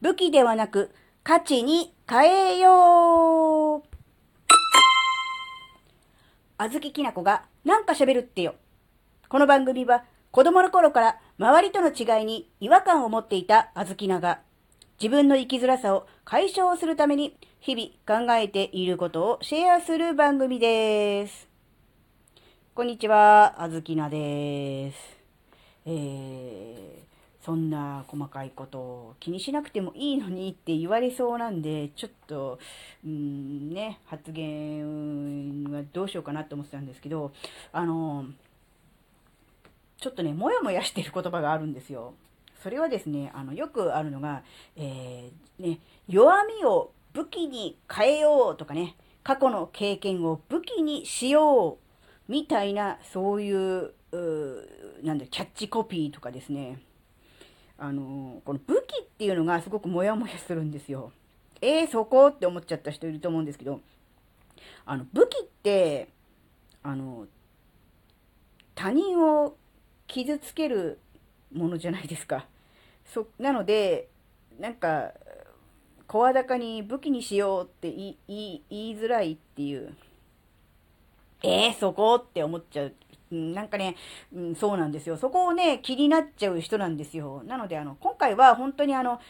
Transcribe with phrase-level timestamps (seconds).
[0.00, 0.90] 武器ではなく
[1.22, 3.82] 価値に変えよう。
[6.56, 8.54] あずききなこがなんか喋るってよ。
[9.28, 14.40] この番組は子供の頃から周りとの違いに違和感を持っていたあずきなが
[14.98, 21.46] 自分の生きづらさを解消するために日々考えていることをシェアする番組です。
[22.74, 24.96] こんにちは、あずきなです。
[25.84, 27.09] えー、
[27.44, 32.58] そんな細かいことを気にしなくてもいいのにって言われそうなんで、ちょっと、
[33.04, 37.32] うんね、発言はどうしようかなと思ってたんですけど、
[37.72, 38.26] あの、
[39.98, 42.14] ちょっとね、もやもやしてる言葉があるんですよ。
[42.62, 44.42] それはですね、あの、よくあるのが、
[44.76, 51.78] えー、ね、弱みを武器に変えようとかね、過去の経験を武器にしよ
[52.28, 54.68] うみたいな、そういう、う
[55.02, 56.78] なんだ、キャッチコピーとかですね、
[57.82, 61.12] あの、この武器っていうのがすごくモヤモヤするんですよ。
[61.62, 63.80] えー、そこって思っちゃった人いると思うんですけど、
[64.84, 66.08] あの、武器って、
[66.82, 67.26] あの、
[68.74, 69.56] 他人を
[70.06, 70.98] 傷つける
[71.52, 72.46] ものじゃないですか。
[73.06, 74.08] そなので、
[74.58, 75.12] なんか、
[76.06, 79.94] 声高に武器にしようって言いづらいっていう。
[81.42, 82.94] えー、そこって思っちゃう。
[83.30, 83.96] なんかね、
[84.34, 85.16] うん、そうなんですよ。
[85.16, 87.42] そこをね、気になっちゃう人なんですよ。
[87.44, 89.20] なので、あの、今回は本当にあの、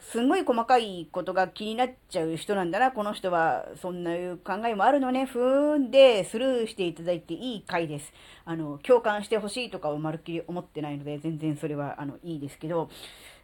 [0.00, 3.66] すんごい細かいことが気になっちゃう人なんだな、この人は。
[3.76, 4.12] そんな
[4.42, 8.12] 考えもあるのね、ふーんでスルーしていただいていい回です。
[8.44, 12.88] あの、共感してほしいとかをまるっきり思ってないので、全然それは、あの、いいですけど、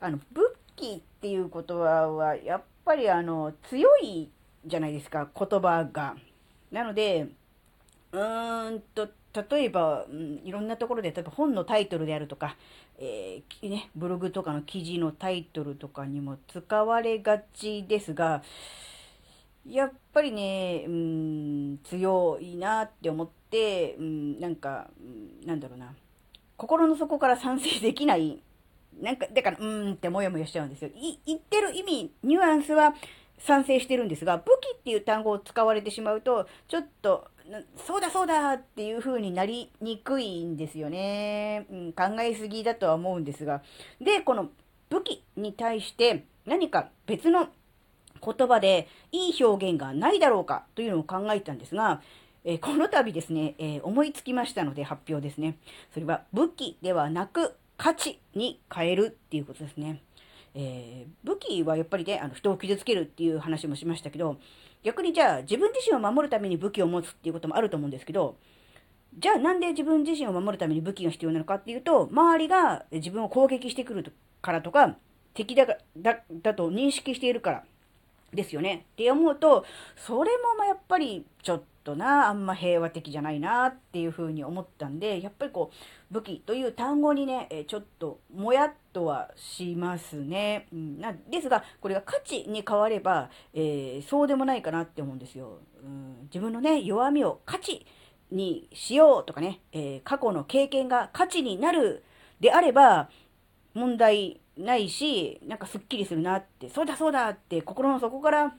[0.00, 4.30] あの、武器っていう言葉は、やっぱりあの、強い
[4.64, 6.14] じゃないですか、言葉が。
[6.70, 7.26] なので、
[8.12, 12.56] うーんと、例えば、うん、いろんなところで、例えば本のタイトルであるとか、
[12.98, 18.42] えー、ね、ブログとかの記事のタイトルとかにも使われがちですが、
[19.68, 24.88] やっぱりね、うん、強いなって思って、うん、なんか、
[25.44, 25.94] なんだろうな、
[26.56, 28.40] 心の底から賛成できない、
[29.00, 30.90] なんか、だから、うーんってもやもやしちゃうんですよ。
[30.94, 32.94] い、言ってる意味、ニュアンスは
[33.38, 37.28] 賛成してるんですが、武器っていう単語を使われてしまうと、ちょっと、
[37.86, 41.92] そうだそうだっていう風になりにくいんですよね、うん。
[41.92, 43.62] 考えすぎだとは思うんですが。
[44.00, 44.50] で、この
[44.88, 47.48] 武器に対して何か別の
[48.24, 52.00] 言葉でいい表現がないだろうかというのを考えたんですが、
[52.44, 55.58] えー、この度ですね、えー、思いつきましたので発表ですね。
[55.92, 60.00] それは武器ではなく価値に変えるっていうことですね。
[60.54, 64.38] えー、武器はやっぱりね、あの人を傷つけるっていう話もしましたけど、
[64.82, 68.36] 逆にじゃあ自分自身を守るために武器を持つっていうこともあると思うんですけど、
[69.18, 74.96] じゃあなんで自分自身を守るために武器が必要なのかっていうと、周りが自分を攻撃してくるからとか、
[75.34, 75.76] 敵だだ
[76.30, 77.64] だと認識しているから
[78.34, 78.86] ですよね。
[78.92, 79.64] って思うと、
[79.96, 90.66] それもまやっぱりちょっとな、あんま平和的じゃないなっていうふうに思ったんで、やっぱりこう、武器という単語にね、えちょっともやっとはしますね。
[90.72, 95.58] うん、なですが、これが価値に変われば、えー、そうでもないかなって思うんですよ。
[95.82, 97.86] うん、自分のね、弱みを価値
[98.30, 102.04] にしようとかね、えー、過去の経験が価値になる
[102.40, 103.10] であれば、
[103.74, 108.54] 問題ないし、なんかすっきりするなって、そうだそうだって心の底から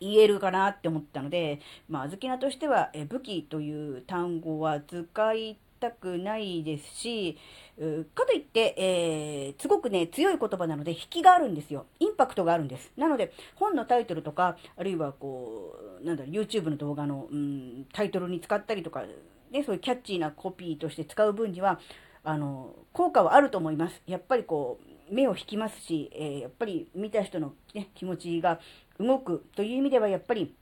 [0.00, 7.38] 言えるかなって思ったので、まあ、あずきなとしては、え武器という単語は使いたくないですし、
[8.14, 11.86] かといって、えー、すごくね、強い言葉なので、引きがあるんですよ。
[12.00, 12.92] インパクトがあるんです。
[12.96, 19.04] なので、本のタイトルとか、あるいはこう、なんだろう、YouTube の動画の、うん、タイトルに使ったりとか、
[19.50, 21.80] ね、そういうキャッチーなコピーとして使う分には、
[22.24, 24.02] あの、効果はあると思います。
[24.06, 28.60] やっぱりこう、目を引きますし、えー、やっぱり見た人の、ね、気持ちが
[28.98, 30.54] 動くという意味ではやっぱり、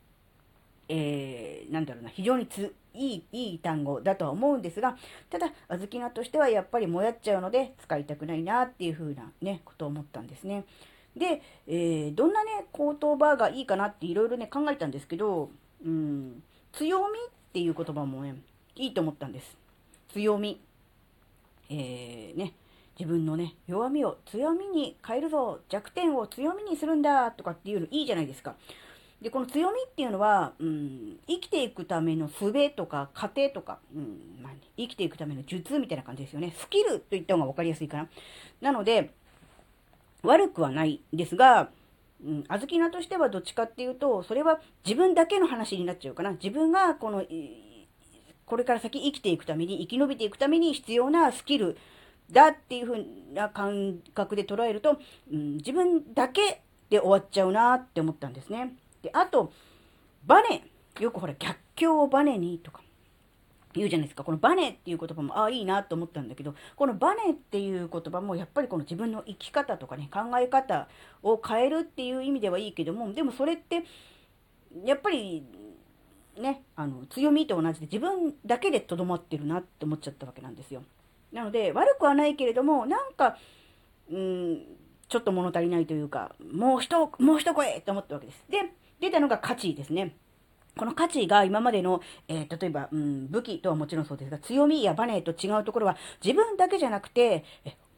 [0.88, 4.96] えー、なんだろうな、非常につ、いい、いい単語だとは思うんですが、
[5.30, 10.64] ただ、あずきなとしてはやっぱりもやっちゃうので、使いたくないなっていう風なね、ことを思ったんですね。
[11.16, 15.50] で、えー、どんなね、言葉がいいかなっていろいろね、考えたんですけど、
[15.84, 16.42] うん、
[16.72, 18.36] 強みっていう言葉もね、
[18.76, 19.56] いいと思ったんです。
[20.12, 20.60] 強み。
[21.68, 22.52] えー、ね、
[22.98, 28.54] 自分のね、弱みを強みに変えるぞ、弱点を強みにするんだ、とかっていうのいいじゃないですか。
[29.20, 36.54] で、この強みっていうのは、うん、生きていくための術とか過程とか、うんまあね、生きていくための術みたいな感じですよね。
[36.56, 38.08] スキルと言った方が分かりやすいかな。
[38.60, 39.10] なので、
[40.22, 41.70] 悪くはないですが、
[42.24, 46.32] うん、あずきなとしてはどっちかっていうと、それは自分だけの話になっちゃうかな。
[46.32, 47.24] 自分がこの、
[48.46, 51.76] これから先生きていくために、生き延びていくために必要なスキル
[52.30, 54.98] だっていう風な感覚で捉えると、
[55.32, 58.74] うん、自分だけで終わっちゃうなって思ったんですね。
[59.02, 59.52] で、あと、
[60.24, 60.64] バネ。
[61.00, 62.80] よくほら、逆境をバネにとか
[63.74, 64.24] 言うじゃないですか。
[64.24, 70.88] このバネっていう言葉も、ああ、いいなと思ったんだけど、このバネっていう言葉も、やっぱりこの自分の生き方とかね、考え方
[71.22, 73.84] を変えるっていう意味ではいいけども、でもそれって、
[74.84, 75.44] やっぱり、
[76.38, 80.82] ね、あの、強みと同じで自分だけでとどまってるなって思っちゃったわけなんですよ。
[81.36, 83.36] なので、悪くはないけれども、なんか、
[84.10, 84.62] うん、
[85.06, 88.42] ちょっと物足りないというか、もう一、もう一声と思ったわけです。
[88.48, 90.16] で、出たのが価値ですね。
[90.78, 97.44] この価値が今までの、えー、例えば、うん、武器とはもちろんそうですが、強みやバネと違うところは、自分だけじゃなくて、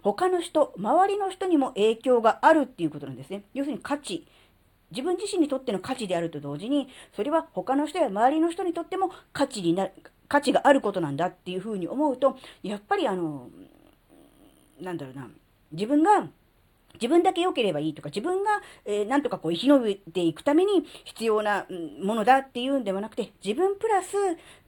[0.03, 3.45] 他の人、周りの人にも影響があるっていうことなんですね。
[3.55, 4.27] 要するに価値。
[4.91, 9.93] 自分自身にとっての価値であると同時に、それは他の人や周りの人にとっても価値になる、
[10.29, 13.49] 価値があることなんだっていうふうに思うと、やっぱりあの、
[14.81, 15.29] なんだろうな、
[15.73, 16.29] 自分が
[17.01, 21.67] 自分だけ良ければいいとか、自分が、えー、なんとかこう生き延びていくために必要な
[22.03, 24.17] ものだっていうんではなくて、自分プラス、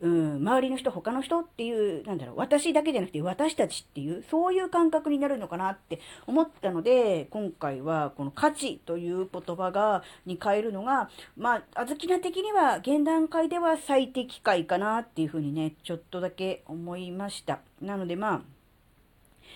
[0.00, 17.60] うん、周りの人、他の人っていう、なんだろう、私だけじゃなくて私たちっていう、そういう感覚になるのかなって思ったので、今回はこの価値という言葉が、に変えるのが、まあ、あずきな的には現段階では最適解かなっていうふうにね、ちょっとだけ思いました。
[17.80, 18.42] なのでまあ、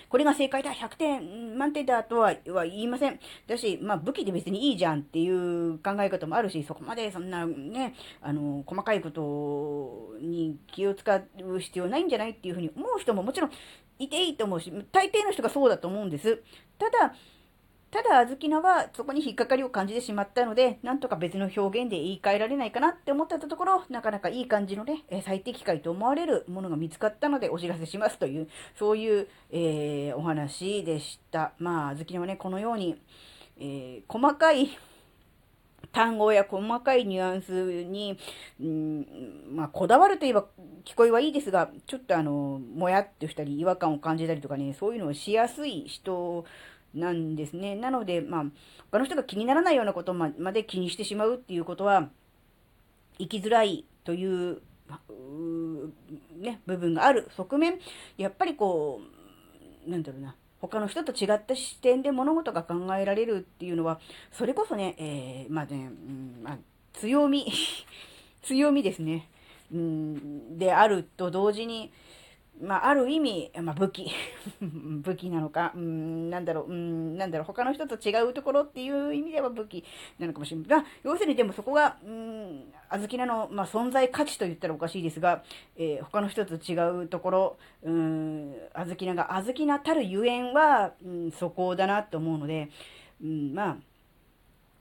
[0.09, 3.19] これが正解だ、100点満点だとは言いません。
[3.47, 13.51] だし、まあ武器で別にいいじゃんっていう考え方もあるし、そこまでそんなね、あの、細かいことに気を使う必要ないんじゃないっていうふうに思う人ももちろん
[13.99, 16.43] いていいと思うし、大抵の人がそうだと思うんです。
[16.79, 17.15] ただ、
[17.95, 31.53] ただ、あずきなはそこに引っかかりを感じてしまったので、なんとか別の表現で言い換えられないかなって思ってたところ、なかなかいい感じのね、最適解と思われるものが見つかったのでお知らせしますという、そういう、えー、お話でした。
[31.59, 33.01] まあ、あずきなはね、このように、
[33.61, 34.77] えー、細かい
[35.93, 37.53] 単語や細かいニュアンス
[37.85, 38.19] に、
[38.61, 39.07] うん、
[39.53, 40.47] まあ、こだわるといえば
[40.85, 46.45] 聞こえはいいですが、ちょっとあの、もやっとしたり違和感を感じたりとかね、そういうのをしやすい人
[46.95, 47.75] なんですね。
[47.77, 48.45] なので、まあ、
[48.91, 52.09] 他の人が気にならないようなことまで気にしてしまうっていうことは、
[53.19, 54.63] 生きづらいという、
[56.37, 57.29] ね、部分がある。
[57.37, 57.79] 側面、
[58.17, 59.01] やっぱりこ
[59.87, 64.01] う、なんだろうな、他の人と違った視点で物事が考えられるっていうのは、
[64.33, 66.59] それこそね、えー、まあね、うんまあ、
[66.95, 67.53] 強み
[68.43, 69.29] 強みですね、
[69.73, 71.93] うん、であると同時に、
[72.63, 74.11] まあ、ある意味、まあ、武器。
[74.61, 79.85] 武器なのか、うん、なんだろう、うん、なんだろう、他の人と違うところっていう意味では武器
[80.19, 80.69] なのかもしれない。
[80.69, 85.43] が、要するにでもそこが、うん、あずきなの、まあ、存在価値と言ったらおかしいですが、
[85.77, 92.71] えー、他の人と違うところ、うん、あずきながあずきなたるゆえんは、うん、そこだなと思うので、
[93.23, 93.77] うん、まあ、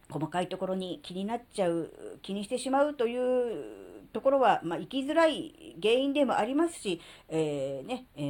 [0.10, 1.92] 細かいところに気になっちゃう、
[2.22, 8.22] 気にしてしまうというところは、まあ、生きづらい原因でもありますし、えー、ね、え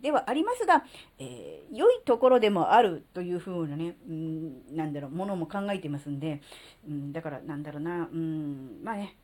[0.00, 0.84] ー、ではありますが、
[1.18, 6.40] えー、良いところでもあるというふうなね、うん、なんだろう、ものも考えてますんで、
[6.88, 9.16] うん、だから、なんだろうな、うん、まあね、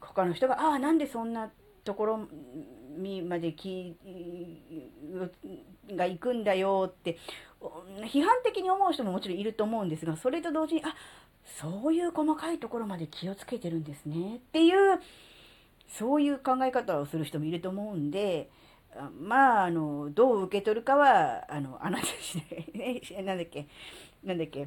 [0.00, 1.50] 他の人が、ああ、なんでそんな
[1.84, 2.28] ところ
[2.98, 3.96] にまで気
[5.94, 7.18] が行くんだよって、
[8.12, 10.94] 批判的に思う人ももちろんいると思うんですが、それと同時に、あ、
[11.46, 15.00] そういう細かいところまで気をつけてるんですねっていう、
[15.88, 18.50] そういう考え方をする人もいると思うんで、
[19.20, 22.42] まあ、あの、どう受け取るかは、あの、あなた次
[23.12, 23.66] 第、 なんだっけ、
[24.24, 24.66] なんだっけ、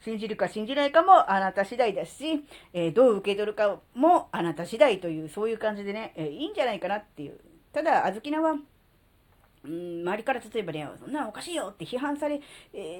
[0.00, 7.40] 信じるか信じないかもあなた次第だし、えー、どう受け取るかもあなた次第という、そういう感じでね、えー、いいんじゃないかなっていう。
[7.72, 8.56] ただ、あずきなは、
[9.64, 12.40] うん、周りから例えばね、そんなおかしいよって批判され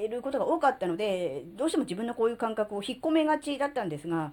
[0.08, 4.32] ることが多かったので、どうしても自分のこういう感覚を引っ込めがちだったんですが、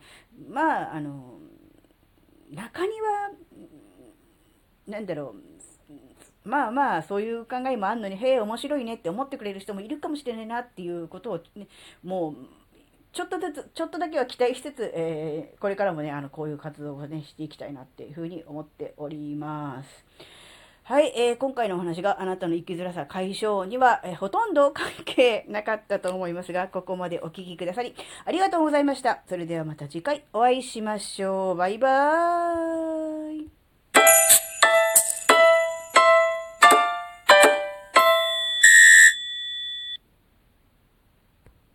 [0.50, 1.40] まあ、あの、
[2.52, 3.32] 中には、
[4.88, 11.68] なんだろう、まあまあ、そういう考えもあんのに、へえ、面白いねって思ってくれる人もいるかもしれないなっていうことを、ね、
[12.04, 12.36] もう、
[13.12, 20.06] ちょっとずつ、ちょっとだけは期待しつつ、えー、これからもね、あの、こういう活動をね、していきたいなっていうふうに思っております。
[20.90, 27.94] はい、えー、今回のお話があなたの生きづらさ解消には、えー、ほとんど関係なかったと思いますが、ここまでお聴きくださり
[28.26, 29.22] ありがとうございました。
[29.30, 31.56] それではまた次回お会いしましょう。
[31.56, 33.09] バイバーイ。